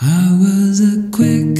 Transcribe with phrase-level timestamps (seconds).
[0.00, 1.58] I was a quick,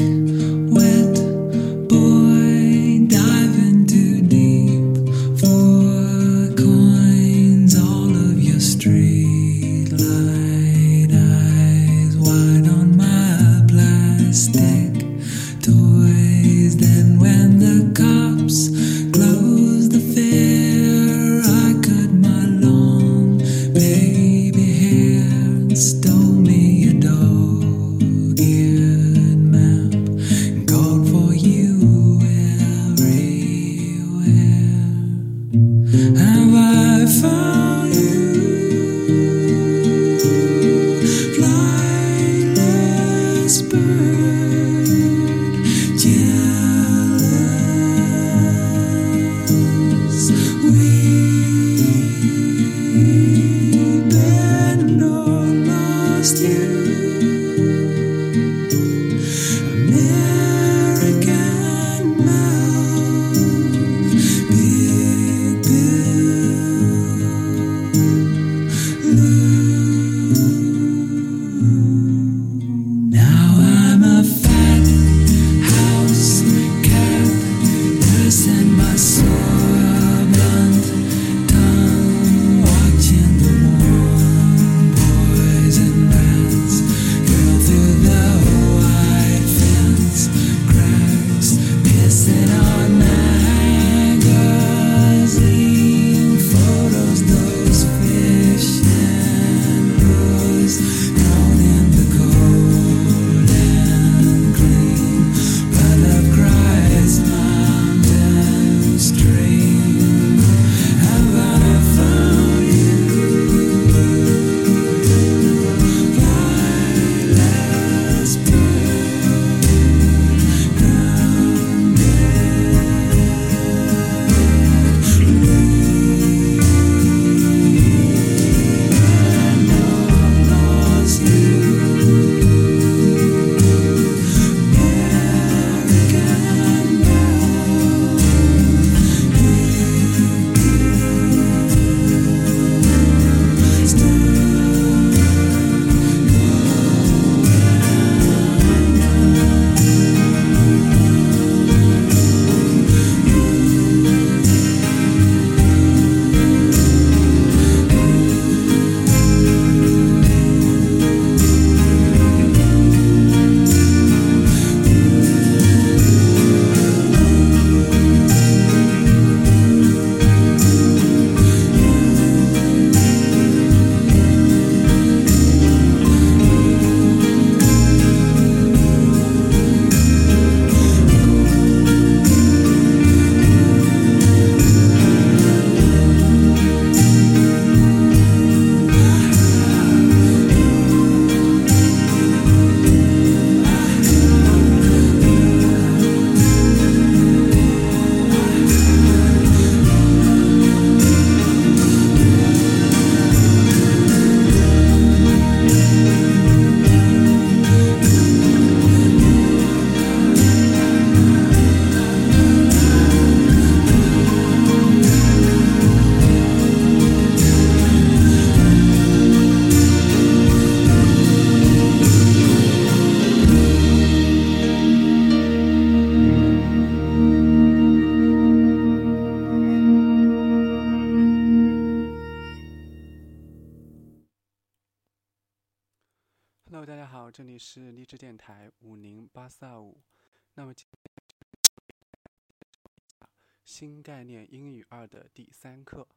[245.68, 246.08] 的第三课。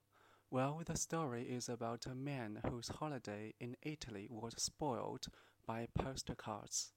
[0.51, 5.25] Well, the story is about a man whose holiday in Italy was spoiled
[5.65, 6.91] by postcards.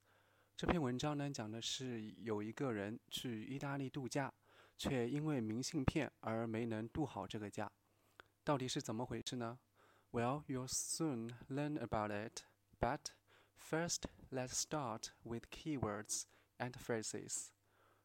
[0.56, 4.34] 这篇文章呢，讲的是有一个人去意大利度假，
[4.78, 7.72] 却因为明信片而没能度好这个假。
[8.44, 9.60] 到底是怎么回事呢？
[10.12, 12.44] Well, you'll soon learn about it,
[12.80, 13.12] but
[13.60, 16.24] First, let's start with keywords
[16.58, 17.50] and phrases.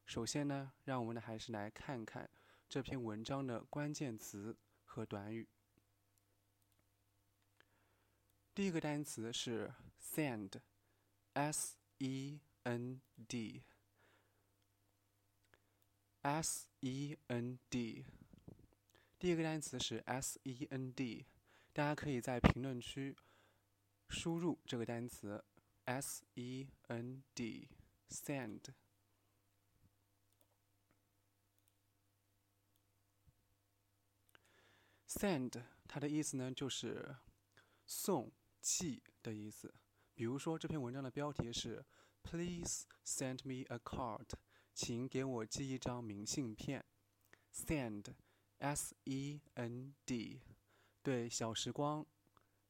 [0.05, 2.29] 首先呢，让我们呢还是来看看
[2.70, 4.56] 这篇文章的关键词
[4.86, 5.50] 和短语。
[8.54, 13.64] 第一个单词是 send，s e n d，s
[16.82, 18.06] e n d。
[19.18, 21.26] 第一个单词是 s e n d，
[21.74, 23.16] 大家可以在评论区
[24.10, 25.44] 输入这个单词
[25.86, 28.76] S E N D，send。
[35.10, 37.16] Send 它的意思呢，就是
[37.88, 39.74] 送、寄的意思。
[40.14, 41.84] 比如说，这篇文章的标题是
[42.22, 44.30] “Please send me a card”，
[44.76, 46.86] 请给我寄一张明信片。
[47.52, 48.12] send，S-E-N-D，
[51.02, 52.06] 对，小时光、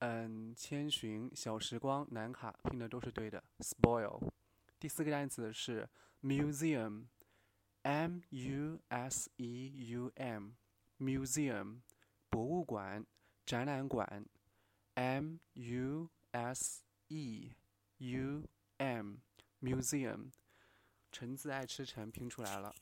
[0.01, 3.43] 嗯，千寻、小时光、南卡拼的都是对的。
[3.61, 4.31] Spoil，
[4.79, 5.89] 第四个单词是
[6.21, 11.81] Museum，M U S E U M，Museum，
[12.29, 13.07] 博物馆。
[13.47, 14.25] 展览馆
[14.95, 17.53] ，M U S E
[17.99, 18.49] U
[18.79, 20.31] M，museum，
[21.11, 22.75] 橙子爱吃橙拼出来了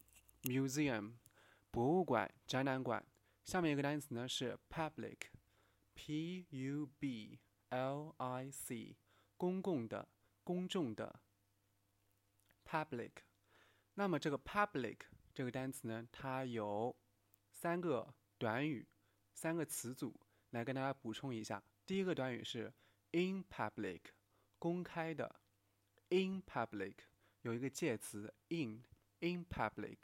[0.43, 1.15] ，museum，
[1.71, 3.05] 博物馆、展览馆。
[3.45, 8.97] 下面一个单词呢是 public，P U B L I C，
[9.37, 10.09] 公共的、
[10.45, 11.21] 公众的
[12.65, 13.11] ，public。
[13.95, 14.99] 那么这个 public
[15.35, 16.97] 这个单词呢，它有
[17.51, 18.87] 三个短语，
[19.35, 20.21] 三个词组。
[20.51, 22.73] 来跟大家补充一下，第一个短语是
[23.12, 24.02] in public，
[24.60, 25.42] 公开的。
[26.10, 26.96] in public
[27.42, 29.98] 有一个介词 in，in public，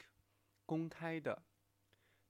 [0.66, 1.44] 公开的。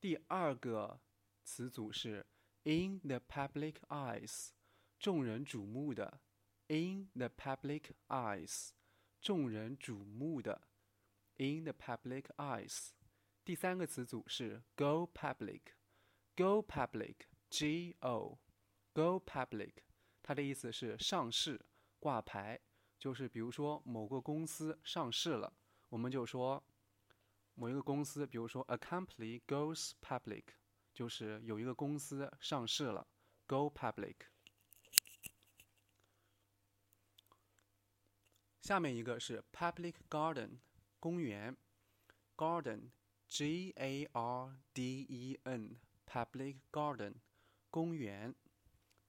[0.01, 1.01] 第二个
[1.43, 2.27] 词组是
[2.65, 4.51] in the public eyes，
[4.99, 6.21] 众人瞩目的。
[6.69, 8.71] in the public eyes，
[9.21, 10.69] 众人瞩目的。
[11.37, 12.91] in the public eyes。
[13.45, 18.39] 第三个词组是 go public，go public。G O
[18.95, 19.83] go public，
[20.28, 21.58] 它的意思是上市、
[22.02, 22.60] 挂牌，
[23.00, 25.54] 就是比如说某个公司上市了，
[25.88, 26.62] 我们就说
[27.54, 30.44] 某一个公司，比如说 a company goes public，
[30.94, 33.08] 就是有一个公司上市了
[33.46, 34.16] ，go public。
[38.64, 40.60] 下面一个是 public garden，
[41.00, 41.56] 公园
[42.36, 42.90] ，garden
[43.30, 47.14] G A R D E N，public garden。
[47.70, 48.36] 公园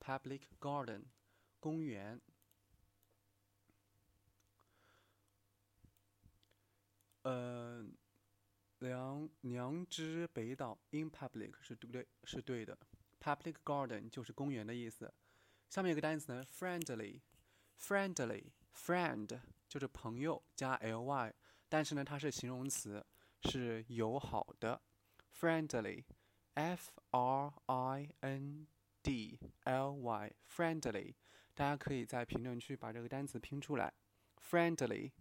[0.00, 1.04] ，public garden，
[1.60, 2.20] 公园。
[7.22, 7.84] 呃，
[8.78, 12.06] 娘娘之北岛 in public 是对不对？
[12.24, 12.78] 是对的。
[13.20, 15.12] public garden 就是公园的意思。
[15.68, 21.34] 下面一个单词呢，friendly，friendly，friend 就是朋友加 ly，
[21.68, 23.04] 但是呢，它是形容词，
[23.42, 24.80] 是友好的
[25.38, 26.04] ，friendly。
[26.54, 28.66] F R I N
[29.08, 31.14] D L Y，friendly，
[31.54, 33.94] 大家可以在评论区把这个单词拼出来。
[34.38, 35.12] friendly，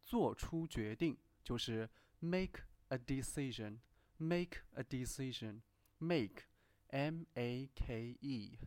[0.03, 1.89] 做出决定，就是
[2.19, 8.59] make a decision，make a decision，make，m a k e。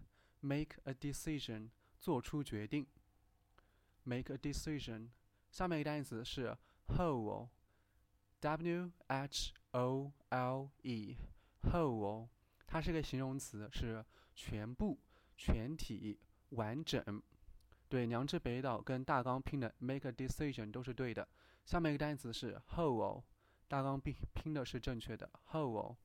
[0.42, 1.70] Make a decision，
[2.00, 2.86] 做出决定。
[4.04, 5.10] make a decision。
[5.50, 6.58] 下面一个单词是
[6.88, 12.28] whole，w h o l e，whole，
[12.68, 15.00] 它是个形容词，是全部、
[15.38, 16.20] 全体、
[16.50, 17.22] 完整。
[17.88, 21.28] 对，良志北岛跟大纲拼的 make a decision 都是对的。
[21.66, 23.24] 下面一个单词是 whole，
[23.68, 25.96] 大纲拼拼的是正确的 whole，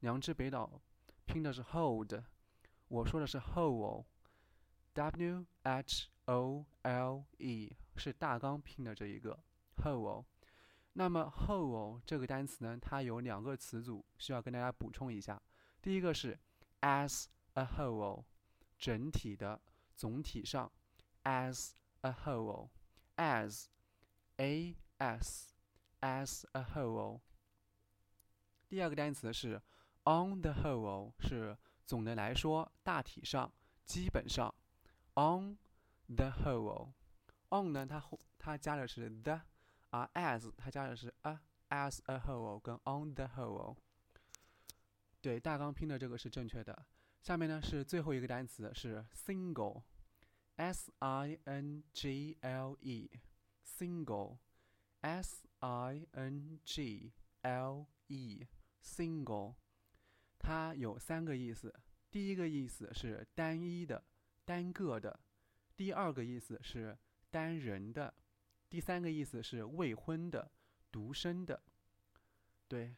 [0.00, 0.82] 良志北岛
[1.24, 2.12] 拼的是 hold。
[2.90, 9.38] 我说的是 whole，w h o l e 是大纲拼的这一个
[9.76, 10.24] whole。
[10.94, 15.40] 那么 whole 这个单词呢，它有两个词组需要跟大家补充一下。
[15.80, 16.36] 第一个是
[16.80, 18.24] as a whole，
[18.76, 19.62] 整体的、
[19.94, 20.72] 总体上
[21.22, 25.54] ，as a whole，as，a s
[26.00, 27.20] as a whole。
[28.68, 29.62] 第二个单词是
[30.02, 31.56] on the whole，是。
[31.90, 33.52] 总的来说，大体上，
[33.84, 34.54] 基本上
[35.14, 35.58] ，on
[36.06, 39.40] the whole，on 呢，它后它加的是 the，
[39.90, 43.76] 而 as 它加的是 a，as a whole 跟 on the whole。
[45.20, 46.86] 对，大纲拼的这个是正确的。
[47.22, 53.98] 下面呢是最后一个单词是 single，s i n g l e，single，s
[55.58, 59.56] i n g l e，single。
[60.42, 61.72] 它有三个意思，
[62.10, 64.02] 第一个意思是单一的、
[64.44, 65.14] 单个的；
[65.76, 66.98] 第二个意思是
[67.30, 68.10] 单人的；
[68.70, 70.50] 第三个意思是未婚的、
[70.90, 71.62] 独身的。
[72.66, 72.96] 对，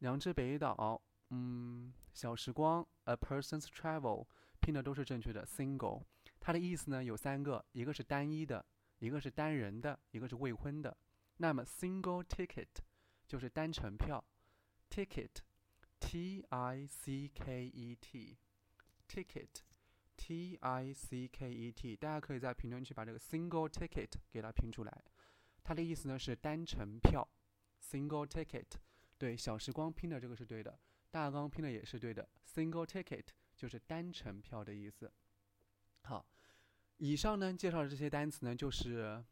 [0.00, 1.00] 两只北岛，
[1.30, 4.26] 嗯，小时光，a person's travel，
[4.60, 5.46] 拼的都是正确的。
[5.46, 6.02] single，
[6.40, 8.66] 它的意思呢有三个，一个是单一的，
[8.98, 10.94] 一个是单人的，一个是未婚的。
[11.36, 12.66] 那么 single ticket
[13.28, 14.24] 就是单程票
[14.90, 15.30] ，ticket。
[16.10, 25.04] T I C K E T，ticket，T I C K E T，大家可以在评论区把这个 single ticket 给它拼出来。
[25.62, 27.28] 它的意思呢是单程票
[27.82, 28.64] ，single ticket。
[29.18, 32.26] 对，小时光拼的这个是对的，大纲拼的也是对的。
[32.42, 35.12] single ticket 就是单程票的意思。
[36.04, 36.24] 好，
[36.96, 39.22] 以上呢介绍的这些单词呢就是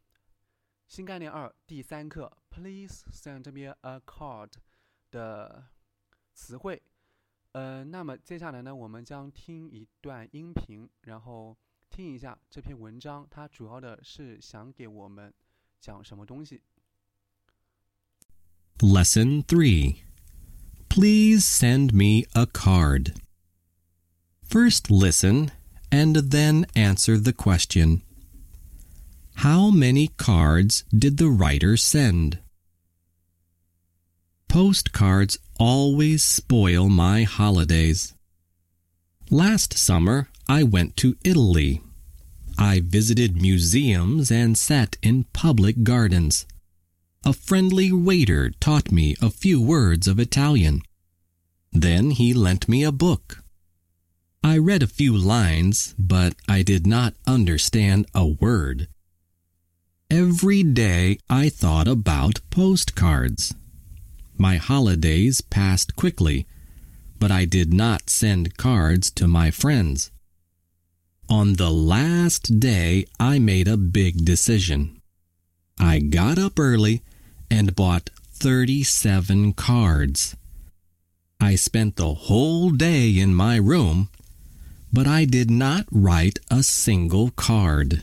[0.86, 4.52] 新概念二第三课 Please send me a card
[5.10, 5.68] 的。
[6.35, 6.81] 词汇，
[7.51, 11.57] 呃，那么接下来呢，我们将听一段音频，然后
[11.89, 15.33] 听一下这篇文章，它主要的是想给我们
[15.79, 16.61] 讲什么东西。
[18.79, 19.97] Lesson 3
[20.89, 23.13] Please send me a card.
[24.49, 25.51] First listen
[25.89, 28.01] and then answer the question
[29.35, 32.39] How many cards did the writer send?
[34.48, 38.14] Postcards always spoil my holidays.
[39.30, 41.82] Last summer, I went to Italy.
[42.58, 46.46] I visited museums and sat in public gardens.
[47.24, 50.82] A friendly waiter taught me a few words of Italian.
[51.72, 53.42] Then he lent me a book.
[54.44, 58.88] I read a few lines, but I did not understand a word.
[60.08, 63.54] Every day I thought about postcards.
[64.38, 66.46] My holidays passed quickly,
[67.18, 70.10] but I did not send cards to my friends.
[71.28, 75.00] On the last day, I made a big decision.
[75.78, 77.02] I got up early
[77.50, 80.36] and bought 37 cards.
[81.40, 84.08] I spent the whole day in my room,
[84.92, 88.02] but I did not write a single card.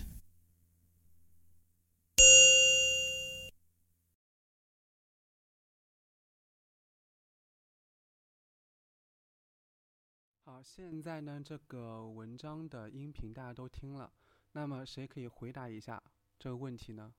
[10.54, 14.14] 好，现在呢，这个文章的音频大家都听了，
[14.52, 16.00] 那么谁可以回答一下
[16.38, 17.12] 这个问题呢？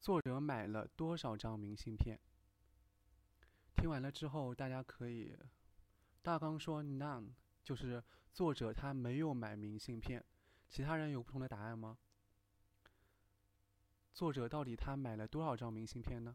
[0.00, 2.18] 作者买了多少张明信片？
[3.76, 5.38] 听完了之后，大家可以
[6.22, 7.30] 大纲说 none，
[7.62, 10.24] 就是作者他没有买明信片。
[10.68, 11.96] 其他人有不同的答案吗？
[14.12, 16.34] 作者到底他买了多少张明信片呢？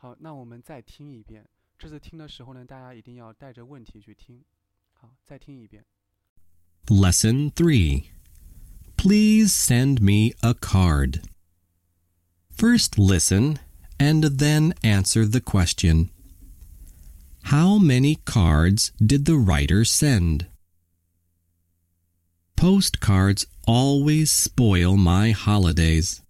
[0.00, 1.46] 好，那我们再听一遍。
[1.78, 4.42] 这次听的时候呢，大家一定要带着问题去听。
[4.92, 5.84] 好，再听一遍。
[6.86, 8.04] Lesson 3
[8.96, 11.22] Please send me a card.
[12.56, 13.58] First listen
[13.98, 16.10] and then answer the question
[17.50, 20.46] How many cards did the writer send?
[22.56, 26.22] Postcards always spoil my holidays.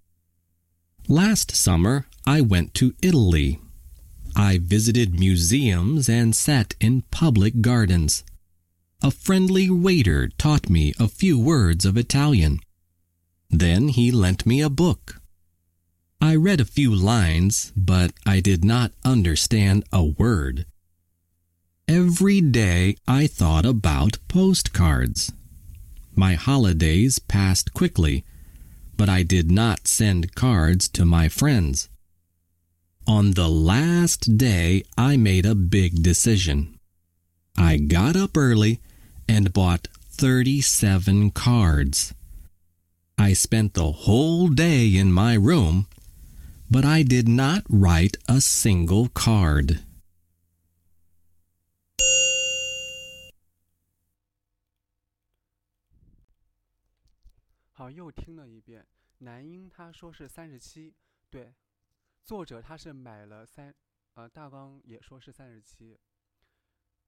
[1.08, 3.60] Last summer, I went to Italy.
[4.36, 8.23] I visited museums and sat in public gardens.
[9.01, 12.60] A friendly waiter taught me a few words of Italian.
[13.49, 15.21] Then he lent me a book.
[16.21, 20.67] I read a few lines, but I did not understand a word.
[21.88, 25.34] Every day I thought about postcards.
[26.15, 28.23] My holidays passed quickly,
[28.95, 31.89] but I did not send cards to my friends.
[33.07, 36.79] On the last day, I made a big decision.
[37.57, 38.79] I got up early
[39.27, 42.13] and bought 37 cards.
[43.17, 45.87] I spent the whole day in my room,
[46.69, 49.79] but I did not write a single card.
[62.23, 63.73] 作者他是买了三，
[64.13, 65.99] 呃，大纲也说是三十七，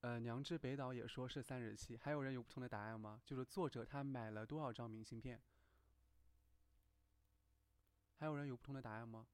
[0.00, 1.96] 呃，娘之北岛也说是三十七。
[1.96, 3.22] 还有人有不同的答案吗？
[3.24, 5.40] 就是作者他买了多少张明信片？
[8.16, 9.26] 还有人有不同的答案吗？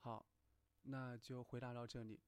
[0.00, 0.26] 好，
[0.82, 2.20] 那就回答到这里。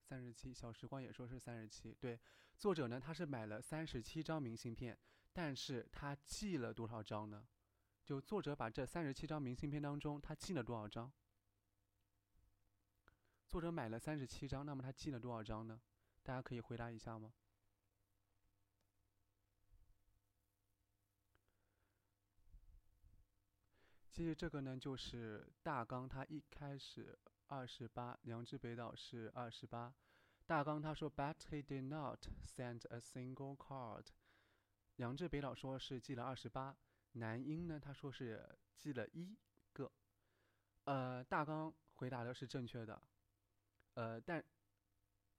[0.00, 2.18] 三十七，小时光也说是三十七，对。
[2.56, 4.98] 作者呢，他是买了三十七张明信片，
[5.32, 7.46] 但是他寄了多少张呢？
[8.08, 11.12] 就作者把这三十七张明信片当中，他寄了多少张？
[13.46, 15.78] 作者买了三十七张，那么他寄了多少张呢？
[16.22, 17.34] 大家可以回答一下吗？
[24.10, 27.18] 其实这个呢，就是大纲，他一开始
[27.48, 29.94] 二十八，良知北岛是二十八。
[30.46, 34.06] 大纲他说，But he did not send a single card。
[34.96, 36.74] 杨志北岛说是寄了二十八，
[37.12, 39.36] 男婴呢他说是寄了一
[39.72, 39.90] 个。
[40.84, 43.02] 呃，大纲回答的是正确的，
[43.94, 44.42] 呃，但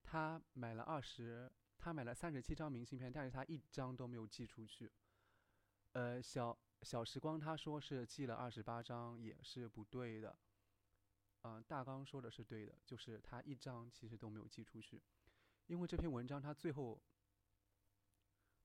[0.04, 4.92] 他买了二十，他买了三十七张明信片，但是他一张都没有寄出去。
[5.94, 10.38] 呃，小小时光他说是寄了二十八张，也是不对的。
[11.42, 15.02] 嗯，大纲说的是对的，就是他一张其实都没有寄出去，
[15.68, 17.02] 因为这篇文章他最后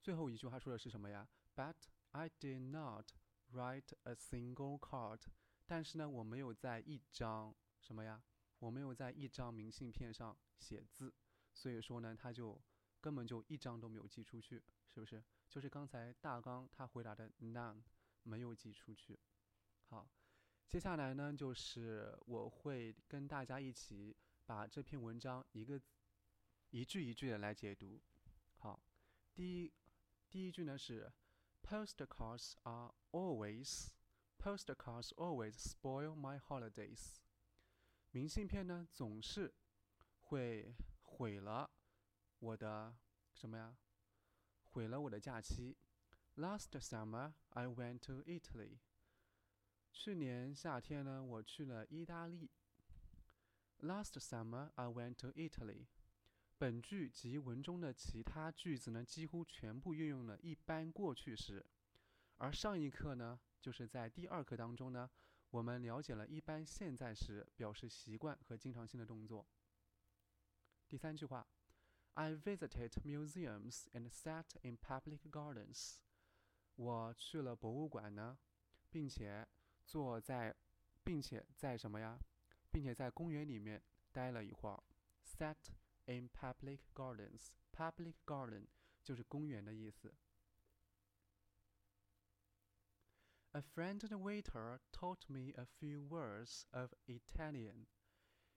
[0.03, 1.77] 最后一句话说的是什么呀？But
[2.15, 3.07] I did not
[3.53, 5.21] write a single card。
[5.67, 8.23] 但是呢，我没有在一张什么呀？
[8.61, 11.13] 我没有在一张明信片上写字，
[11.53, 12.61] 所以说呢，他就
[13.01, 15.23] 根本就一张都没有寄出去，是不是？
[15.49, 17.83] 就是刚才大纲他回答的 none
[18.23, 19.19] 没有寄出去。
[19.89, 20.09] 好。
[20.67, 25.81] 接下来呢，就是我会跟大家一起把这篇文章一个
[26.71, 28.01] 一句一句的来解读。
[28.57, 28.83] 好，
[29.35, 29.73] 第一
[30.29, 31.13] 第一句呢是
[31.64, 33.92] Postcards are always
[34.40, 37.18] postcards always spoil my holidays。
[38.12, 39.54] 明信片呢总是
[40.20, 41.70] 会毁了
[42.40, 42.96] 我的
[43.34, 43.78] 什么呀？
[44.64, 45.78] 毁了我的假期。
[46.36, 48.80] Last summer I went to Italy。
[49.92, 52.50] 去年夏天呢，我去了意大利。
[53.82, 55.88] Last summer I went to Italy。
[56.65, 61.63] 本句及文中的其他句子呢，几乎全部运用了一般过去时。
[62.39, 65.11] 而上一课呢，就是在第二课当中呢，
[65.51, 69.47] 我们了解了一般现在时表示习惯和经常性的动作。
[70.89, 71.47] 第三句话
[72.15, 75.97] ，I visited museums and sat in public gardens。
[76.77, 78.39] 我去了博物馆呢，
[78.89, 79.47] 并且
[79.85, 80.57] 坐在，
[81.03, 82.19] 并且在什么呀？
[82.71, 84.83] 并且在公园里面待了一会儿。
[85.23, 85.57] Sat
[86.06, 88.68] in public gardens。Public garden
[89.04, 90.14] 就是公园的意思。
[93.52, 97.88] A friendly waiter taught me a few words of Italian。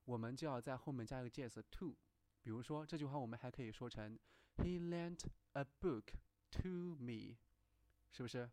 [0.04, 1.96] 我们就要在后面加一个介词 to。
[2.42, 4.18] 比如说这句话，我们还可以说成
[4.56, 6.14] He lent a book
[6.50, 7.36] to me。
[8.12, 8.50] 是不是？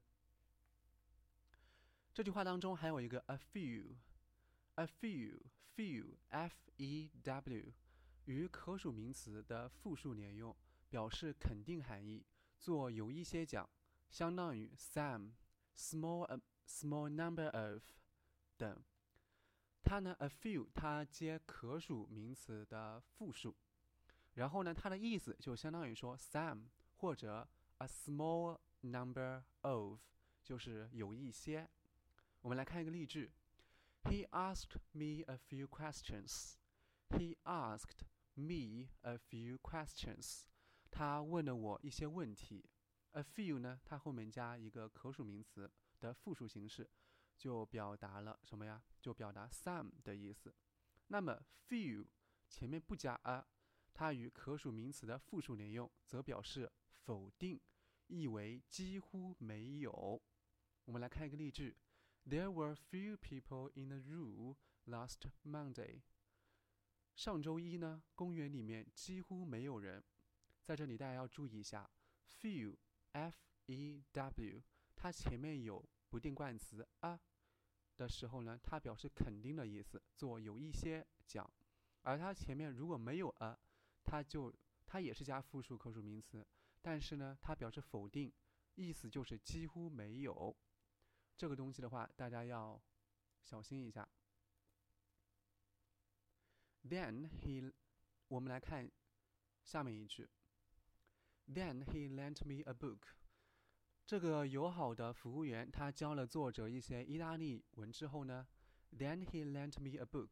[2.13, 7.73] 这句话当中还有一个 a few，a few，few，f-e-w，
[8.25, 10.55] 与可数名词的复数连用，
[10.89, 12.25] 表示肯定含义。
[12.57, 13.69] 做有一些讲，
[14.09, 17.83] 相当于 some，small a small number of
[18.57, 18.83] 等。
[19.83, 23.55] 它呢 a few，它接可数名词的复数，
[24.33, 28.59] 然后呢，它的意思就相当于说 some 或者 a small。
[28.83, 29.99] Number of
[30.43, 31.69] 就是有一些。
[32.41, 33.31] 我们来看一个例句
[34.05, 36.55] ：He asked me a few questions.
[37.09, 38.01] He asked
[38.33, 40.45] me a few questions.
[40.89, 42.67] 他问了我一些问题。
[43.11, 46.89] A few 呢，它后面加一个可数名词的复数形式，
[47.41, 48.83] 就表达了什么呀？
[49.01, 50.53] 就表达 some 的意思。
[51.07, 52.05] 那么 few
[52.47, 53.43] 前面不加 a，
[53.95, 56.71] 它与可数名词的复数连用，则表示
[57.03, 57.59] 否定。
[58.05, 60.21] 意为几乎没有。
[60.85, 61.75] 我们来看一个例句
[62.27, 66.03] ：There were few people in the room last Monday。
[67.15, 70.03] 上周一呢，公园里面几乎没有人。
[70.61, 71.89] 在这里大家要注意一下
[72.39, 73.41] ，few，f-e-w，
[74.95, 77.19] 它前面有不定冠词 a
[78.01, 81.45] 的时候呢，它表示肯定的意思，做有一些讲；
[82.01, 83.55] 而它前面如果没有 a，
[84.03, 84.51] 它就
[84.87, 86.43] 它也是加复数可数名词。
[86.81, 88.33] 但是呢，它表示否定，
[88.73, 90.57] 意思就是几乎没有
[91.37, 92.81] 这个东西的话，大家要
[93.43, 94.09] 小心一下。
[96.83, 97.71] Then he，
[98.29, 98.89] 我们来看
[99.63, 100.27] 下面一句。
[101.47, 103.20] Then he lent me a book。
[104.05, 108.45] 这个友好的服务员他教了作者一些意大利文之后呢
[108.91, 110.31] ，Then he lent me a book，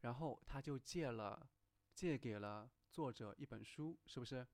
[0.00, 1.48] 然后他就借了
[1.94, 4.46] 借给了作者一本书，是不是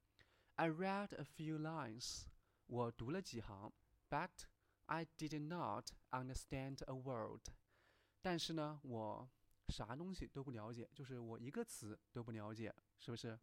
[0.57, 2.25] ？I read a few lines.
[2.67, 3.73] 我读了几行
[4.11, 4.31] ，but
[4.87, 7.41] I did not understand a word.
[8.21, 9.31] 但是呢，我
[9.69, 13.39] 啥东西都不了解，就是我一个词都不了解，是不是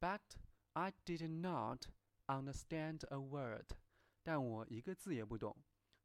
[0.00, 0.20] ？But
[0.72, 1.84] I did not
[2.26, 3.66] understand a word.
[4.24, 5.56] 但我一个字也不懂。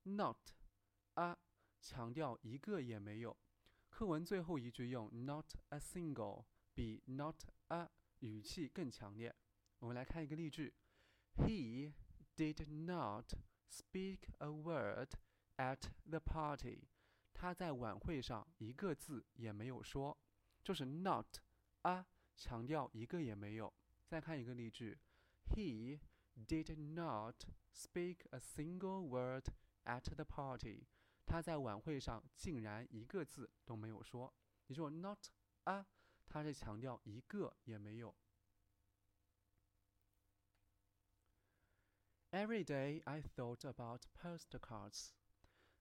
[0.03, 0.37] Not
[1.15, 1.35] a
[1.81, 3.35] 强调一个也没有。
[3.89, 9.35] 课文最后一句用 not a single，比 not a 语气更强烈。
[9.79, 10.73] 我们来看一个例句
[11.37, 11.93] ：He
[12.35, 13.33] did not
[13.71, 15.13] speak a word
[15.55, 16.89] at the party。
[17.33, 20.17] 他在晚会上一个字也没有说，
[20.61, 21.37] 就是 not
[21.83, 22.05] a
[22.35, 23.73] 强调一个也没有。
[24.05, 24.99] 再看一个例句
[25.55, 25.99] ：He
[26.38, 29.44] did not speak a single word
[29.84, 30.86] at the party。
[31.26, 34.34] 他在晚会上竟然一个字都没有说。
[34.66, 35.28] 你说 not
[35.64, 35.86] a，
[36.26, 38.14] 它是强调一个也没有。
[42.30, 45.10] Every day I thought about postcards。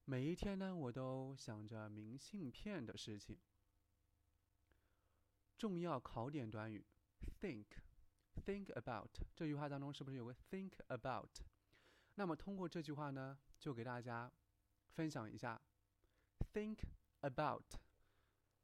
[0.06, 3.39] 每一天呢，我都想着明信片的事情。
[5.58, 6.86] 重要考点短语
[8.38, 9.11] Think about。
[9.35, 11.31] 这句话当中是不是有个 think about？
[12.14, 14.33] 那么通过这句话呢，就给大家
[14.94, 15.61] 分享一下
[16.53, 16.79] think
[17.20, 17.64] about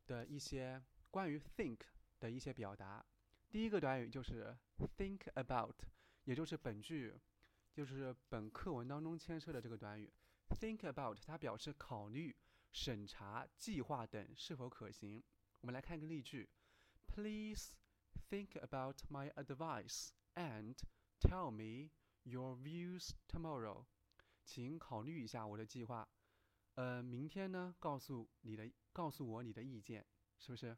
[0.07, 1.81] 的一些关于 think
[2.21, 3.05] 的一些表达。
[3.51, 4.57] 第一个短语就是
[4.97, 5.77] think about，
[6.25, 7.21] 也就是本句。
[7.75, 10.09] 就是本课文当中牵涉的这个短语
[10.61, 12.33] ，think about，它表示考虑、
[12.71, 15.21] 审查、计划等是否可行。
[15.61, 16.49] 我们来看一个例句
[17.09, 17.75] ：Please
[18.31, 20.75] think about my advice and
[21.21, 21.91] tell me
[22.23, 23.87] your views tomorrow。
[24.45, 26.09] 请考虑一下我的计划，
[26.75, 30.07] 呃，明天呢，告诉你的，告诉我你的意见，
[30.39, 30.77] 是不是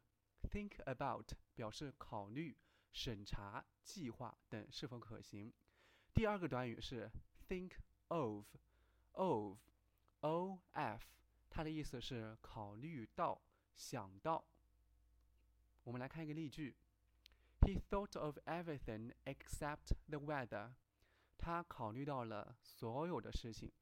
[0.49, 2.57] ？Think about 表示考虑、
[2.91, 5.53] 审查、计划等是否可行。
[6.13, 7.11] 第二个短语是
[7.47, 7.73] think
[9.09, 9.59] of，of，o
[10.71, 11.03] f，
[11.49, 13.41] 它的意思是考虑到、
[13.75, 14.45] 想到。
[15.83, 16.75] 我们来看一个例句
[17.67, 20.75] ：He thought of everything except the weather。
[21.37, 23.73] 他考虑到了所有的事情，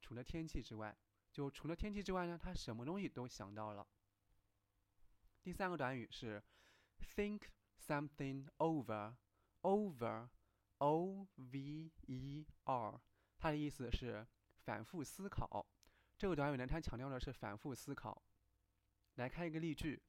[0.00, 0.96] 除了天气之外。
[1.32, 3.84] 就除了天气之外呢，他什么东西都想到了。
[5.42, 6.40] 第三个短语是
[7.16, 10.28] think something over，over。
[10.78, 13.00] O V E R，
[13.38, 14.26] 它的意思是
[14.64, 15.66] 反复思考。
[16.16, 18.22] 这个短语呢，它强调的是反复思考。
[19.14, 20.02] 来看一个例句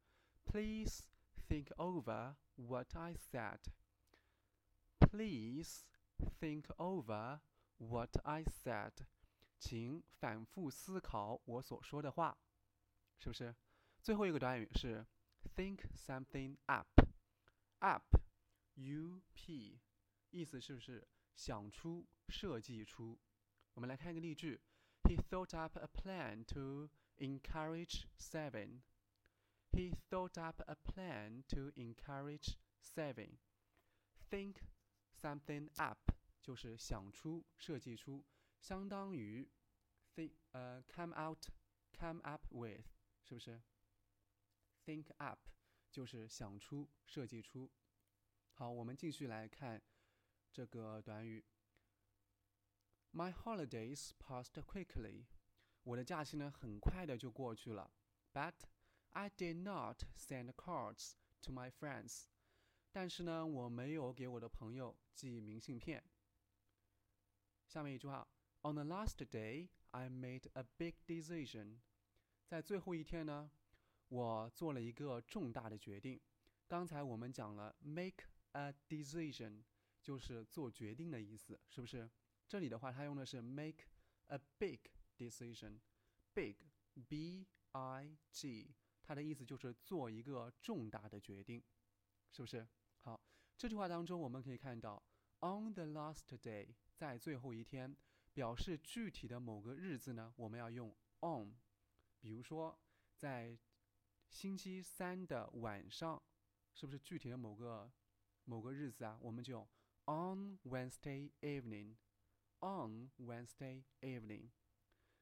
[0.45, 1.03] ：Please
[1.47, 3.60] think over what I said.
[4.98, 5.84] Please
[6.40, 7.40] think over
[7.78, 8.92] what I said.
[9.58, 12.38] 请反复思考我所说的话，
[13.18, 13.54] 是不是？
[14.02, 15.06] 最后一个短语是
[15.56, 16.88] think something up.
[17.80, 19.80] Up，U P。
[20.30, 23.18] 意思是不是想出、设计出？
[23.74, 24.60] 我们来看一个例句：
[25.04, 28.82] He thought up a plan to encourage saving.
[29.72, 33.38] He thought up a plan to encourage saving.
[34.30, 34.56] Think
[35.14, 38.24] something up 就是想出、设计出，
[38.60, 39.48] 相当于
[40.14, 41.46] think 呃 come out
[41.92, 42.86] come up with
[43.22, 43.62] 是不是？
[44.84, 45.40] Think up
[45.90, 47.70] 就是想出、设计出。
[48.52, 49.82] 好，我们继续来看。
[50.50, 51.44] 这个短语，
[53.12, 55.26] My holidays passed quickly。
[55.84, 57.92] 我的假期呢，很快的就过去了。
[58.32, 58.54] But
[59.12, 62.24] I did not send cards to my friends。
[62.92, 66.02] 但是呢，我没有给我的朋友寄明信片。
[67.66, 68.26] 下面一句话，
[68.62, 71.80] On the last day, I made a big decision。
[72.46, 73.50] 在最后一天呢，
[74.08, 76.20] 我做了一个重大的决定。
[76.66, 79.64] 刚才我们讲了 make a decision。
[80.00, 82.08] 就是做决定的意思，是不是？
[82.46, 83.84] 这里的话，它用的是 make
[84.28, 84.78] a big
[85.18, 91.61] decision，big，b i g， 它的意思就是做一个重大的决定，
[92.31, 92.67] 是不是？
[93.01, 93.21] 好，
[93.57, 95.03] 这句话当中我们可以看到
[95.41, 97.95] ，on the last day，在最后一天，
[98.33, 101.53] 表示具体的某个日子呢，我们要用 on。
[102.19, 102.79] 比如说，
[103.15, 103.59] 在
[104.29, 106.23] 星期三的晚上，
[106.73, 107.91] 是不是具体的某个
[108.45, 109.19] 某个日子啊？
[109.21, 109.67] 我们就。
[110.05, 111.95] On Wednesday evening,
[112.59, 114.49] on Wednesday evening。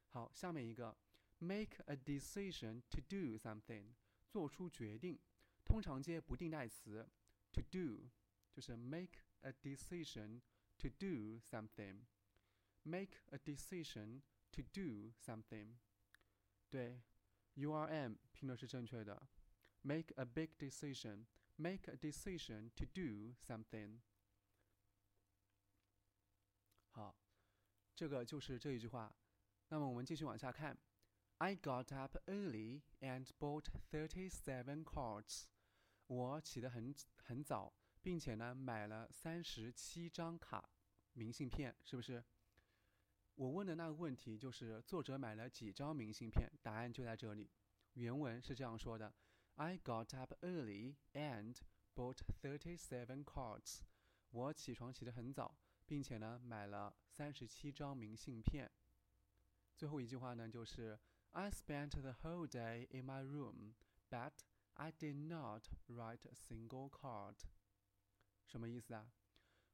[0.07, 0.97] 好，下面一个
[1.40, 3.94] ，make a decision to do something，
[4.28, 5.18] 做出决定，
[5.64, 7.08] 通常接不定代词，
[7.52, 8.08] to do，
[8.52, 10.40] 就是 make a decision
[10.78, 15.76] to do something。make a decision to do something。
[16.70, 17.02] 对，
[17.54, 19.28] U R M 拼的是正确的，
[19.82, 24.00] make a big decision，make a decision to do something。
[26.90, 27.16] 好，
[27.94, 29.12] 这个就是这一句话。
[29.68, 30.78] 那么我们继续往下看。
[31.41, 35.45] I got up early and bought thirty-seven cards。
[36.05, 40.69] 我起得很很早，并且呢买了三十七张卡
[41.13, 42.23] 明信片，是不是？
[43.33, 47.49] 我问的那个问题就是作者买了几张明信片，答案就在这里。
[47.93, 49.11] 原文是这样说的
[49.55, 51.57] ：I got up early and
[51.95, 53.79] bought thirty-seven cards。
[54.29, 55.57] 我起床起得很早。
[55.87, 58.71] 并且呢，买了三十七张明信片。
[59.75, 60.97] 最后一句话呢，就是
[61.32, 63.74] I spent the whole day in my room,
[64.10, 64.42] but
[64.74, 67.36] I did not write a single card。
[68.46, 69.12] 什么意思啊？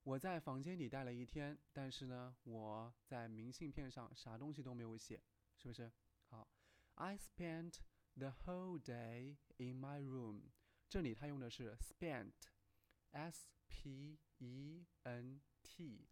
[0.02, 5.22] 我在房间里待了一天，但是呢，我在明信片上啥东西都没有写，
[5.56, 5.92] 是不是？
[6.26, 6.48] 好，
[6.96, 7.78] I spent
[8.16, 10.50] the whole day in my room。
[10.88, 16.08] 这里它用的是 spent，s p e n t，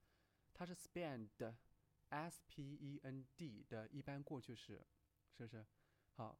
[0.55, 4.87] 它是 spend，s p e n d 的一般过去式，
[5.38, 5.66] 是不是？
[6.14, 6.40] 好，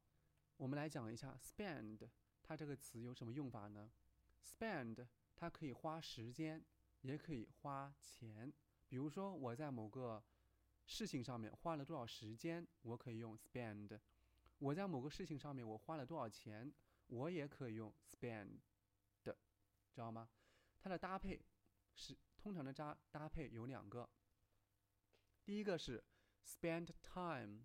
[0.56, 2.08] 我们来讲一下 spend，
[2.42, 3.92] 它这个词有什么用法呢
[4.42, 6.64] ？spend 它可以花时间，
[7.02, 8.50] 也可以花钱。
[8.88, 10.24] 比如说我在某个
[10.86, 14.00] 事情上面花了多少时间，我可以用 spend；
[14.58, 16.72] 我在某个事情上面我花了多少钱，
[17.08, 18.60] 我也可以用 spend，
[19.22, 20.26] 知道吗？
[20.78, 21.44] 它的搭配
[21.94, 24.08] 是通常的搭搭配有两个，
[25.44, 26.02] 第一个是
[26.46, 27.64] spend time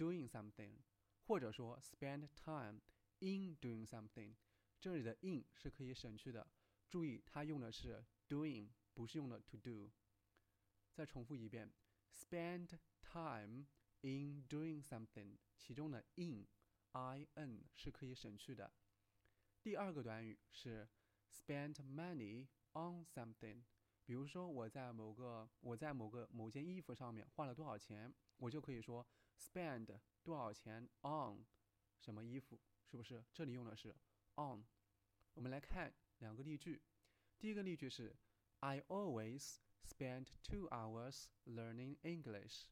[0.00, 0.78] doing something，
[1.26, 2.80] 或者说 spend time
[3.18, 4.34] in doing something。
[4.80, 6.48] 这里的 in 是可以省去的，
[6.88, 9.90] 注意它用的是 doing，不是用的 to do。
[10.94, 11.70] 再重复一遍
[12.14, 13.66] ，spend time
[14.00, 16.46] in doing something，其中的 in
[16.92, 18.72] i n 是可以省去的。
[19.62, 20.88] 第二个短语是
[21.30, 23.62] spend money on something，
[24.06, 29.06] 比如说我在某个我在某个某件衣服上面花了多少钱，我就可以说
[29.40, 31.44] spend 多少钱 on
[31.98, 33.24] 什么衣服，是不是？
[33.32, 33.96] 这里用的是
[34.36, 34.62] on。
[35.34, 36.82] 我们来看两个例句，
[37.38, 38.14] 第一个例句是
[38.58, 42.64] I always spend two hours learning English。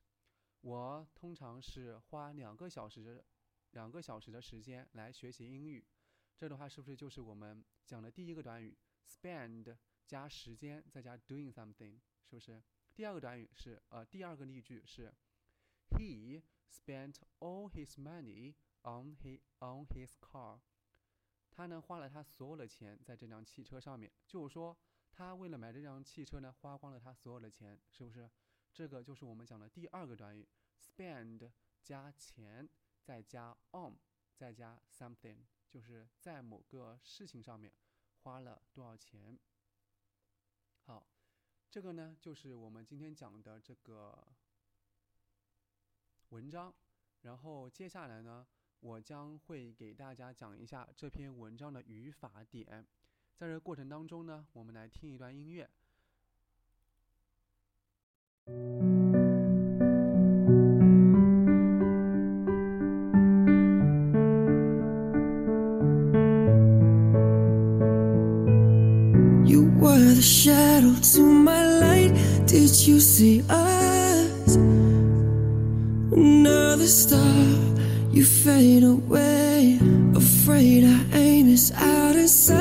[0.60, 3.24] 我通常是花两个小时，
[3.70, 5.86] 两个小时的时间来学习英语。
[6.36, 8.76] 这的话是不是就是我们讲的第一个短语
[9.08, 9.76] spend
[10.06, 12.62] 加时间再加 doing something，是不是？
[12.94, 15.14] 第二个短语是呃，第二个例句是
[15.90, 20.60] He spent all his money on he on his car。
[21.50, 24.76] 他呢花了他所有的钱在这辆汽车上面，就是说。
[25.10, 28.30] 他为了买这辆汽车呢，花光了他所有的钱，是不是？
[28.72, 30.46] 这个就是我们讲的第二个短语
[30.78, 31.50] ，spend
[31.82, 32.68] 加钱，
[33.02, 33.98] 再加 on，
[34.36, 37.72] 再加 something，就是在某个事情上面
[38.22, 39.36] 花了多少钱。
[40.84, 41.04] 好，
[41.68, 44.24] 这个呢就是我们今天讲的这个
[46.30, 46.72] 文章。
[47.22, 48.46] 然后接下来呢，
[48.80, 52.86] 我将会给大家讲一下这篇文章的语法点。
[53.36, 55.68] 在这过程当中呢，我们来听一段音乐。
[69.44, 72.12] You were the shadow to my light.
[72.46, 74.56] Did you see us?
[76.88, 77.20] Star,
[78.12, 79.78] you fade away.
[80.16, 82.57] Afraid our aim is out of sight.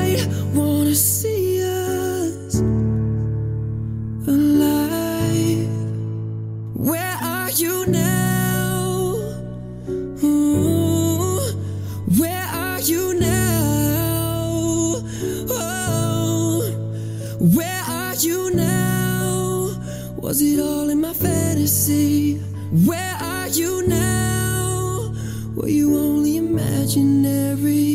[26.88, 27.87] Imaginary?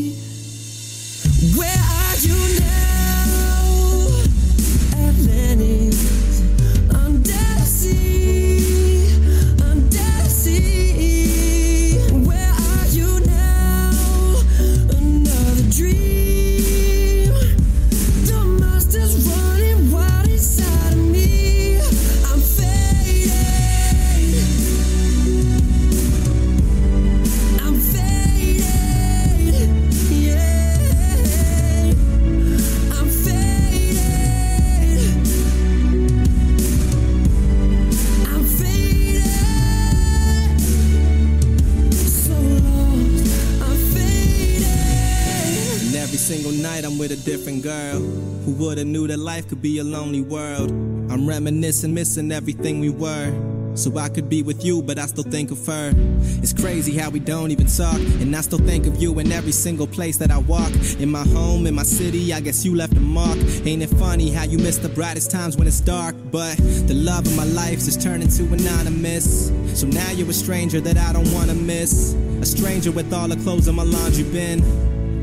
[48.74, 50.71] Would've knew that life could be a lonely world?
[51.11, 53.32] I'm reminiscing, missing everything we were.
[53.76, 55.93] So I could be with you, but I still think of her.
[56.41, 57.99] It's crazy how we don't even talk.
[58.19, 60.71] And I still think of you in every single place that I walk.
[60.97, 63.38] In my home, in my city, I guess you left a mark.
[63.63, 66.15] Ain't it funny how you miss the brightest times when it's dark?
[66.32, 69.51] But the love of my life's just turned into anonymous.
[69.80, 72.13] So now you're a stranger that I don't wanna miss.
[72.41, 74.63] A stranger with all the clothes in my laundry bin.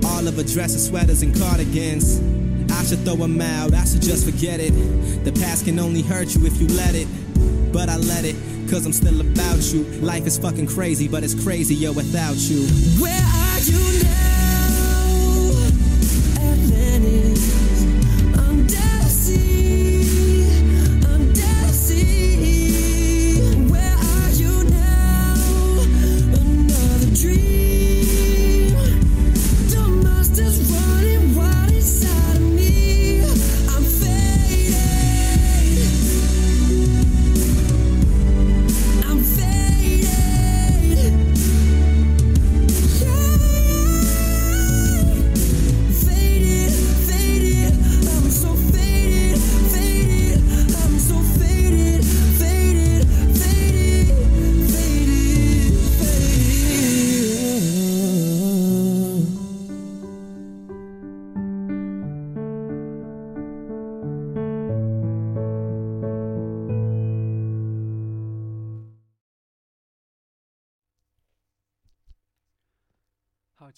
[0.05, 2.39] All of her dresses, sweaters, and cardigans.
[2.81, 4.70] I should throw them out, I should just forget it.
[5.22, 7.07] The past can only hurt you if you let it.
[7.74, 8.35] But I let it,
[8.70, 9.83] cause I'm still about you.
[10.01, 12.66] Life is fucking crazy, but it's crazier without you.
[12.99, 14.19] Where are you now?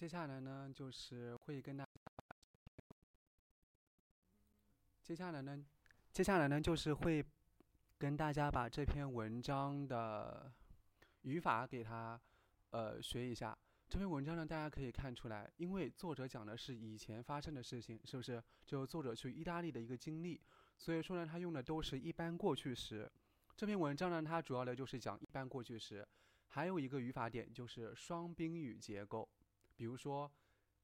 [0.02, 1.88] 接下来呢，就是会跟大，
[5.00, 5.64] 接下来呢，
[6.10, 7.24] 接下来呢，就是会
[7.98, 10.52] 跟大家把这篇文章的
[11.20, 12.20] 语法给它
[12.70, 13.56] 呃学一下。
[13.88, 18.42] 这篇文章呢，大家可以看出来，因为作者讲的是以前发生的事情，是不是？
[18.66, 20.40] 就作者去意大利的一个经历，
[20.76, 23.08] 所以说呢，他用的都是一般过去时。
[23.56, 26.04] 这篇文章呢，它主要的就是讲一般过去时，
[26.48, 29.28] 还有一个语法点就是双宾语结构。
[29.82, 30.30] 比如说，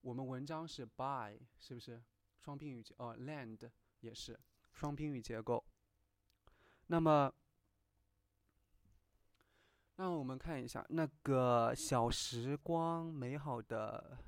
[0.01, 2.03] 我们文章是 by，是不是
[2.37, 2.93] 双宾语结？
[2.99, 3.71] 哦，land
[4.01, 4.37] 也是
[4.73, 5.65] 双宾语结构。
[6.89, 7.33] 那么。
[9.95, 14.19] 那我们看一下那个小时光，美好的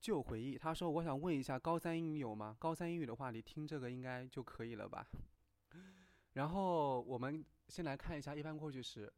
[0.00, 0.58] 旧回忆。
[0.58, 2.56] 他说：“我想问一下，高三英语有吗？
[2.58, 5.08] 高三英语的话，你听这个应该就可以了吧？”
[6.34, 9.12] 然后我们先来看一下一般过去时。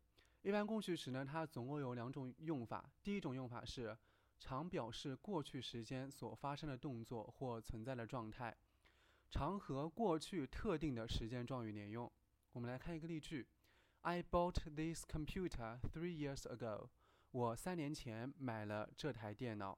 [0.47, 2.89] 一般过去时呢，它总共有两种用法。
[3.03, 3.99] 第一种用法是
[4.39, 8.57] 常表示过去时间所发生的动作或存在的状态，
[9.29, 12.09] 常和过去特定的时间状语连用。
[12.53, 13.45] 我们来看一个例句。
[14.03, 16.91] I bought this computer three years ago。
[17.33, 19.77] 我三年前买了这台电脑，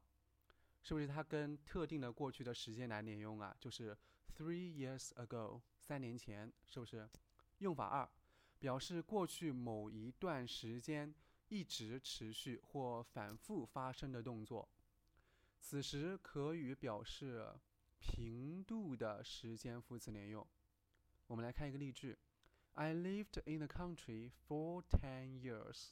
[0.83, 3.57] 是不是它跟特定的过去的时间来连用啊？
[3.59, 3.97] 就是
[4.37, 7.09] three years ago，三年前，是不是？
[7.61, 8.07] 用法二，
[8.59, 11.15] 表示过去某一段时间
[11.49, 14.69] 一直持续或反复发生的动作，
[15.61, 17.55] 此时可与表示
[17.99, 20.47] 频度的时间副词连用。
[21.27, 22.19] 我们来看一个例句。
[22.75, 25.89] I lived in the country for ten years.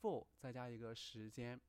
[0.00, 1.60] For 再加一个时间，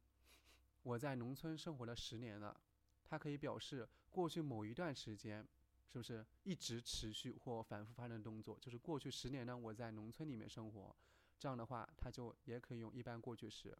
[0.81, 2.59] 我在农村生活了十年了。
[3.03, 5.47] 它可以表示过去某一段时间，
[5.87, 8.59] 是不是一直持续或反复发生的动作？
[8.59, 10.95] 就是过去十年呢，我在农村里面生活。
[11.37, 13.77] 这样的话，它就也可以用一般过去时。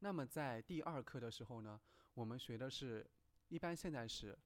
[0.00, 1.80] 那么在第二课的时候呢，
[2.14, 3.08] 我们学的是
[3.48, 4.38] 一般现在时。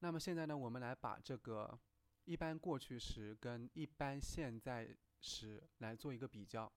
[0.00, 1.78] 那么现在呢，我们来把这个。
[2.26, 6.70] 一般过去时跟一般现在时来做一个比较。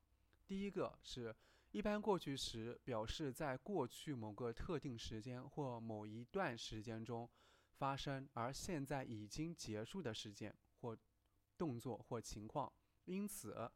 [0.47, 1.35] 第一个是
[1.69, 7.29] 一般过去时，表示在过去某个特定时间或某一段时间中
[7.77, 10.97] 发生，而现在已经结束的事件或
[11.57, 12.71] 动作或情况。
[13.05, 13.71] 因此，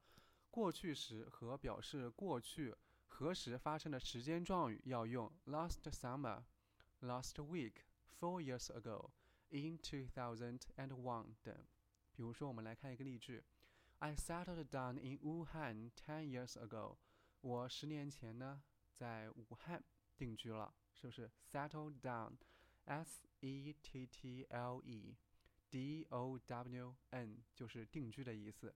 [0.50, 2.76] 过去时和表示过去
[3.08, 6.44] 何时发生的时间状语要用 last summer、
[7.02, 7.74] last week、
[8.20, 9.10] four years ago。
[9.50, 11.56] In two thousand and one 等，
[12.12, 13.44] 比如说，我们来看一个例句
[14.00, 16.98] ：I settled down in Wuhan ten years ago。
[17.40, 18.62] 我十年前呢，
[18.94, 19.82] 在武汉
[20.18, 22.34] 定居了，是不是？settle down
[22.88, 23.04] Settle
[26.48, 28.74] down 就是定居的意思。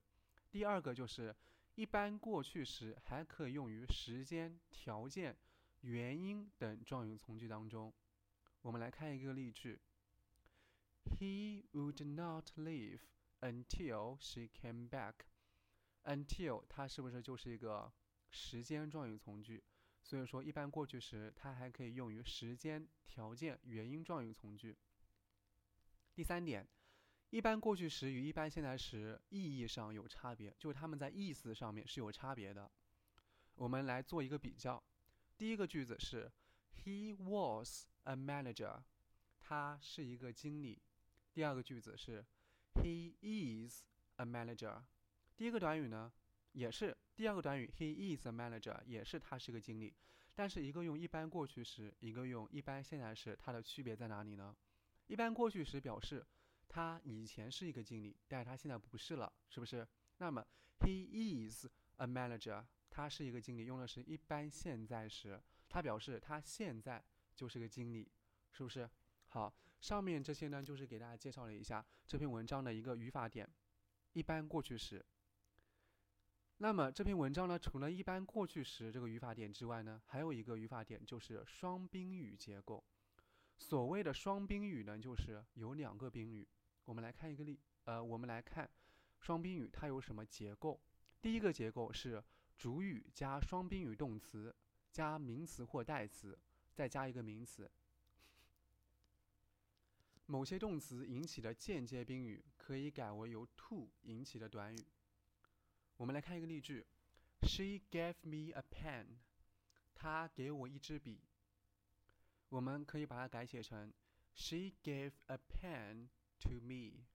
[0.52, 1.34] 第二个就是
[1.76, 5.38] 一般过去时，还可以用于时间、条件、
[5.80, 7.94] 原因等状语从句当中。
[8.62, 9.80] 我们来看一个例句。
[11.06, 13.00] He would not leave
[13.40, 15.14] until she came back.
[16.04, 17.94] Until 它是不是就是一个
[18.30, 19.64] 时间状语从句？
[20.12, 24.76] 所以说，一般过去时它还可以用于时间、条件、原因状语从句。
[26.14, 26.68] 第三点，
[27.30, 32.70] 一般过去时与一般现在时意义上有差别，就是它们在意思上面是有差别的。
[33.56, 34.84] 我们来做一个比较。
[35.38, 36.30] 第一个句子是
[36.84, 38.84] He was a manager.
[39.40, 40.82] 他是一个经理。
[41.32, 42.26] 第二个句子是
[42.74, 43.86] ，He is
[44.18, 44.84] a manager。
[45.38, 46.12] 第一个短语呢，
[46.52, 49.94] 也是第二个短语，He is a manager，也是他是个经理。
[50.34, 54.56] 但是一个用一般过去时，一个用一般现在时，它的区别在哪里呢？
[55.08, 56.26] 一般过去时表示
[56.70, 59.86] 他以前是一个经理，但是他现在不是了，是不是？
[60.18, 60.46] 那么
[60.80, 67.04] He is a manager，他是一个经理，用的是一般现在时，他表示他现在
[67.36, 68.10] 就是个经理，
[68.52, 68.90] 是不是？
[69.28, 73.48] 好，上面这些呢，就是给大家介绍了一下这篇文章的一个语法点，
[74.14, 75.06] 一般过去时。
[76.64, 82.84] 那么这篇文章呢，除了一般过去时这个语法点之外呢，还有一个语法点就是双宾语结构。
[83.58, 86.48] 所谓的双宾语呢，就是有两个宾语。
[86.86, 88.70] 我们来看一个例，呃，我们来看
[89.20, 90.80] 双宾语它有什么结构。
[91.20, 92.24] 第一个结构是
[92.56, 94.56] 主语加双宾语动词
[94.92, 96.38] 加名词或代词，
[96.76, 97.72] 再加一个名词。
[100.28, 104.86] 某些动词引起的间接宾语可以改为由 to 引起的短语。
[106.02, 106.84] 我们来看一个例句
[107.44, 109.20] ：She gave me a pen。
[109.94, 111.22] 她给我一支笔。
[112.50, 113.94] 我们可以把它改写成
[114.34, 117.06] She gave a pen to me。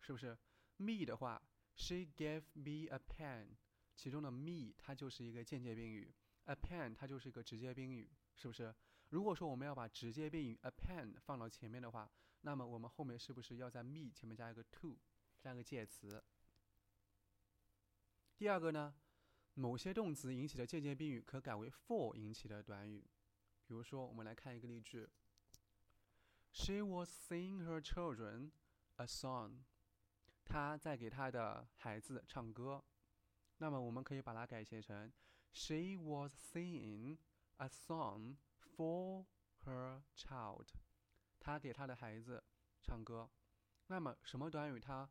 [0.00, 0.36] 是不是
[0.76, 1.40] ？me 的话
[1.76, 3.56] ，She gave me a pen。
[3.96, 8.74] 其中的 me 它就是一个间接宾语，a pen 它就是一个直接宾语，是不是？
[9.08, 12.10] 如果说我们要把直接宾语 a pen 放到前面的话，
[12.42, 14.94] 那么我们后面是不是要在 me 前面加一个 to，
[15.40, 16.22] 加一个介词？
[18.44, 18.94] 第二个呢，
[19.54, 23.02] 某些动词引起的间接宾语可改为 for 引起的短语。
[23.64, 25.08] 比如说，我们来看一个例句
[26.52, 28.50] ：She was singing her children
[28.96, 29.60] a song。
[30.44, 32.84] 她在给她的孩子唱歌。
[33.56, 35.10] 那么我们可以把它改写成
[35.50, 37.16] ：She was singing
[37.56, 38.36] a song
[38.76, 39.24] for
[39.64, 40.66] her child。
[41.40, 42.44] 她给她的孩子
[42.82, 43.30] 唱歌。
[43.86, 45.08] 那么什么短语它，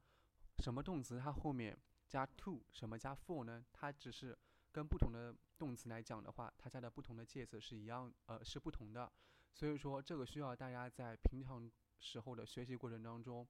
[0.59, 1.75] 什么动词它后面
[2.13, 3.65] 加 to，什么加 for 呢？
[3.73, 4.37] 它只是。
[4.71, 9.11] 跟不同的动词来讲的话，它加的不同的介词是一样，呃，是不同的。
[9.53, 13.47] 所以说，这个需要大家在平常时候的学习过程当中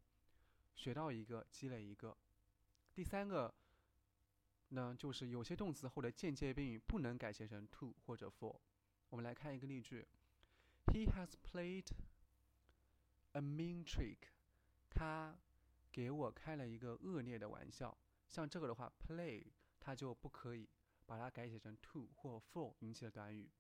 [0.75, 2.17] 学到一个，积累一个。
[2.93, 3.53] 第三个
[4.67, 8.59] 呢，就是有些动词后的间接宾语不能改写成 to 或者 for。
[9.07, 10.05] 我们来看一个例句
[10.87, 11.87] ：He has played
[13.31, 14.17] a mean trick。
[14.89, 15.39] 他
[15.89, 17.97] 给我开了一个恶劣的玩笑。
[18.33, 19.45] 像这个的话，play
[19.79, 20.67] 它就不可以。
[21.05, 23.51] 把它改写成 to 或 for 引起的短语，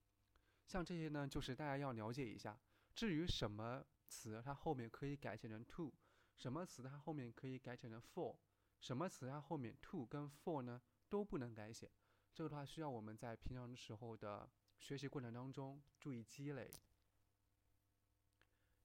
[0.65, 2.57] 像这些呢，就是大家要了解一下。
[2.95, 5.93] 至于什么词它后面可以改写成 to，
[6.37, 8.37] 什么词它后面可以改写成 for，
[8.79, 11.91] 什么词它后面 to 跟 for 呢都不能改写。
[12.33, 14.49] 这个的话需要我们在平常的时候的
[14.79, 16.71] 学习过程当中注意积累。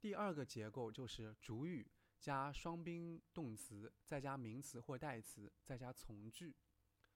[0.01, 1.89] 第二个结构就是主语
[2.19, 6.55] 加双宾动词，再加名词或代词，再加从句，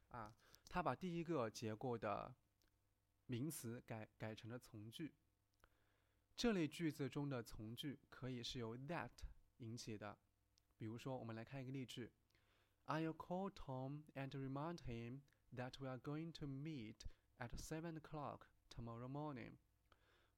[0.08, 0.34] 啊。
[0.68, 2.34] 他把第一个结构的
[3.26, 5.12] 名词改改成了从句。
[6.34, 9.10] 这类句子中的从句可以是由 that
[9.58, 10.18] 引起的。
[10.78, 12.10] 比如说，我们来看一个例句
[12.86, 15.20] ：I'll call Tom and remind him
[15.54, 16.96] that we are going to meet
[17.38, 19.58] at seven o'clock tomorrow morning。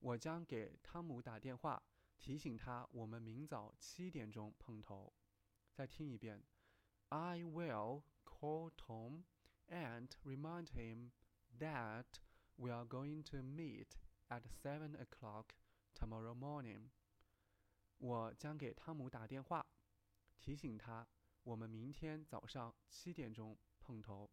[0.01, 1.83] 我将给汤姆打电话，
[2.19, 5.13] 提醒他我们明早七点钟碰头。
[5.73, 6.43] 再听一遍
[7.09, 9.25] ：I will call Tom。
[9.69, 11.13] and remind him
[11.59, 12.05] that
[12.57, 13.97] we are going to meet
[14.29, 15.55] at seven o'clock
[15.95, 16.91] tomorrow morning.
[17.99, 19.65] 我将给汤姆打电话，
[20.39, 21.09] 提醒他
[21.43, 24.31] 我们明天早上七点钟碰头。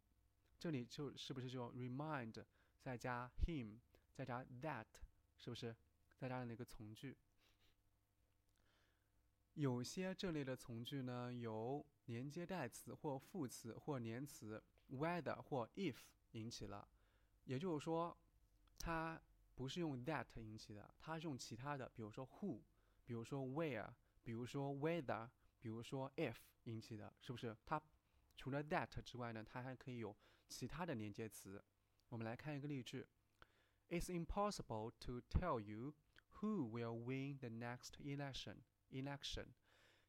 [0.58, 2.44] 这里就是不是就 remind
[2.78, 3.80] 再加 him
[4.12, 4.86] 再加 that
[5.36, 5.74] 是不是
[6.16, 7.16] 再加的那个从句？
[9.54, 14.62] 有些这类的从句呢，由连接代词或副词或连词。
[14.92, 15.96] whether 或 if
[16.32, 16.86] 引起了，
[17.44, 18.14] 也就是说，
[18.78, 19.18] 它
[19.54, 22.60] 不是用 that 引起的，它是用其他的，比如说 who，
[23.06, 23.88] 比如说 where，
[24.22, 27.56] 比如说 whether，比如说 if 引起的，是不是？
[27.64, 27.80] 它
[28.36, 30.14] 除了 that 之外呢，它还可以有
[30.46, 31.64] 其他的连接词。
[32.10, 33.06] 我们来看一个例句
[33.88, 35.94] ：It's impossible to tell you
[36.40, 38.56] who will win the next election.
[38.92, 39.46] Election，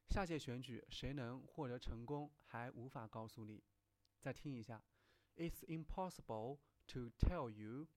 [0.09, 3.63] 下届选举谁能获得成功，还无法告诉你。
[4.19, 4.83] 再听一下
[5.37, 7.87] ，It's impossible to tell you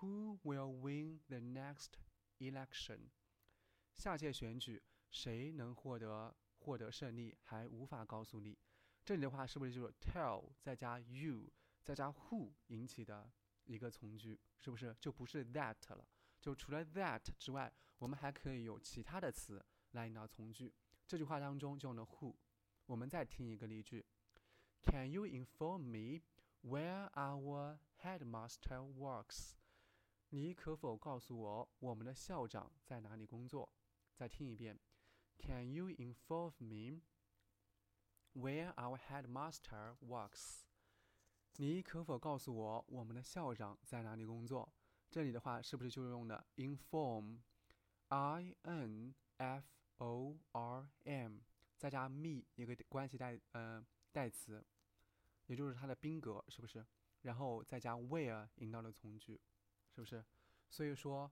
[0.00, 1.92] who will win the next
[2.38, 3.10] election。
[3.94, 8.58] 下届选举谁能获得获得胜利还无法告诉你。
[9.04, 13.30] 这里的话是不是就是 tell 再加 you 再加 who 引起的
[13.64, 14.40] 一个从句？
[14.58, 16.04] 是不是就不是 that 了？
[16.40, 20.74] 就除了 that 之外，我们还可以有其他的词来引导从句。
[21.06, 22.34] 这句话当中就用了 who。
[22.86, 24.04] 我们再听一个例句。
[24.82, 26.22] Can you inform me
[26.62, 29.52] where our headmaster works？
[30.30, 33.72] 你可否告诉我我们的校长在哪里工作？
[34.14, 34.78] 再听一遍。
[35.38, 37.02] Can you inform me
[38.34, 40.62] where our headmaster works？
[41.56, 44.72] 你可否告诉我我们的校长在哪里工作？
[45.10, 49.66] 这里的话是不是就用的 inform？I N F
[49.98, 51.38] O R M，
[51.76, 54.64] 再加 me 一个关系代呃代词。
[55.46, 56.86] 也就是它的宾格是不是？
[57.22, 59.40] 然后再加 where 引导的从句，
[59.90, 60.24] 是不是？
[60.70, 61.30] 所以说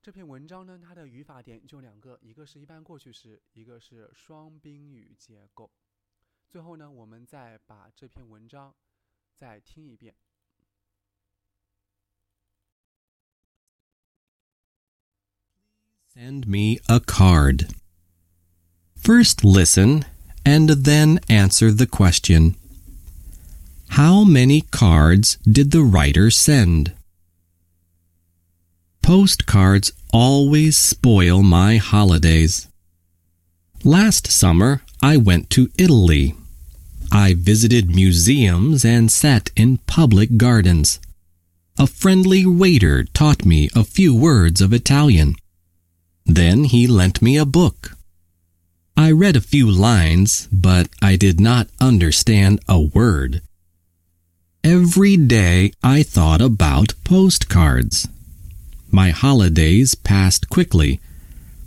[0.00, 5.70] 这篇文章呢，它的语法点就两个，一个是一般过去时，一个是双宾语结构。
[6.46, 8.74] 最后呢，我们再把这篇文章
[9.34, 10.14] 再听一遍。
[16.20, 17.68] Send me a card.
[18.96, 20.04] First listen
[20.44, 22.56] and then answer the question.
[23.90, 26.92] How many cards did the writer send?
[29.00, 32.66] Postcards always spoil my holidays.
[33.84, 36.34] Last summer, I went to Italy.
[37.12, 40.98] I visited museums and sat in public gardens.
[41.78, 45.36] a friendly waiter taught me a few words of Italian.
[46.28, 47.96] Then he lent me a book.
[48.96, 53.40] I read a few lines, but I did not understand a word.
[54.62, 58.06] Every day I thought about postcards.
[58.90, 61.00] My holidays passed quickly,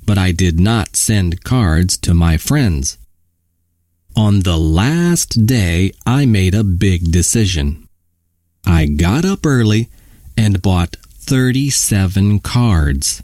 [0.06, 2.98] but I did not send cards to my friends.
[4.16, 7.88] On the last day, I made a big decision.
[8.66, 9.90] I got up early
[10.38, 13.24] and bought 37 cards.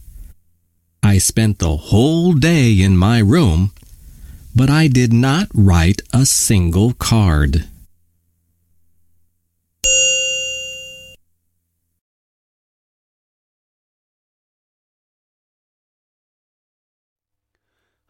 [1.02, 3.72] I spent the whole day in my room,
[4.54, 7.68] but I did not write a single card.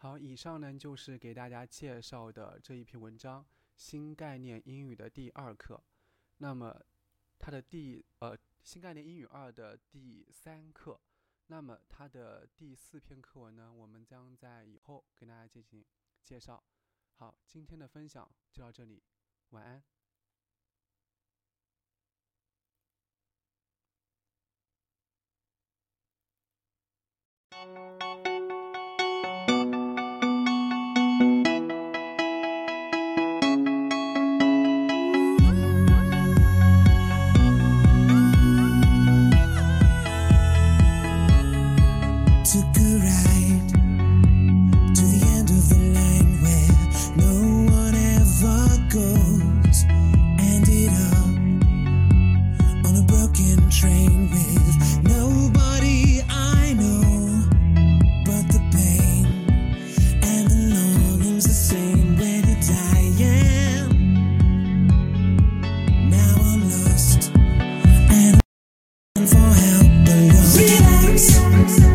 [0.00, 3.42] 好，以上呢就是给大家介绍的这一篇文章
[3.76, 5.82] 《新概念英语》的第二课。
[6.38, 6.80] 那么，
[7.38, 11.00] 它的第呃《新概念英语二》的第三课。
[11.50, 15.82] 那么，它的第四篇课文呢，我们将在以后跟大家进行
[16.22, 16.62] 介绍。
[17.14, 19.02] 好，今天的分享就到这里，
[19.50, 19.82] 晚安。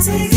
[0.04, 0.33] To